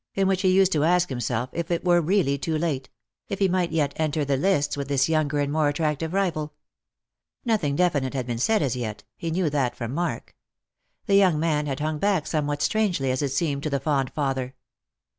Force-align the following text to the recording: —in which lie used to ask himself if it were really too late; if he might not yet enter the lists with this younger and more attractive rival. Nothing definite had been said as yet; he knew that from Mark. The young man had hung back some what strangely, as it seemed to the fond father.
—in 0.15 0.27
which 0.27 0.43
lie 0.43 0.49
used 0.49 0.71
to 0.71 0.83
ask 0.83 1.09
himself 1.09 1.51
if 1.53 1.69
it 1.69 1.85
were 1.85 2.01
really 2.01 2.35
too 2.35 2.57
late; 2.57 2.89
if 3.29 3.37
he 3.37 3.47
might 3.47 3.67
not 3.69 3.75
yet 3.75 3.93
enter 3.97 4.25
the 4.25 4.35
lists 4.35 4.75
with 4.75 4.87
this 4.87 5.07
younger 5.07 5.37
and 5.39 5.53
more 5.53 5.69
attractive 5.69 6.11
rival. 6.11 6.55
Nothing 7.45 7.75
definite 7.75 8.15
had 8.15 8.25
been 8.25 8.39
said 8.39 8.63
as 8.63 8.75
yet; 8.75 9.03
he 9.15 9.29
knew 9.29 9.47
that 9.51 9.75
from 9.75 9.93
Mark. 9.93 10.35
The 11.05 11.13
young 11.13 11.39
man 11.39 11.67
had 11.67 11.81
hung 11.81 11.99
back 11.99 12.25
some 12.25 12.47
what 12.47 12.63
strangely, 12.63 13.11
as 13.11 13.21
it 13.21 13.29
seemed 13.29 13.61
to 13.61 13.69
the 13.69 13.79
fond 13.79 14.11
father. 14.11 14.55